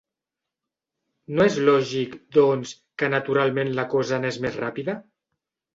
[1.39, 5.03] No és lògic, doncs, que naturalment la cosa anés més ràpida?